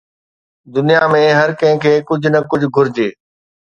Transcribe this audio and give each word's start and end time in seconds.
دنيا 0.75 1.03
۾ 1.15 1.21
هر 1.39 1.53
ڪنهن 1.59 1.77
کي 1.83 1.93
ڪجهه 2.09 2.33
نه 2.33 2.39
ڪجهه 2.51 2.73
گهرجي. 2.79 3.07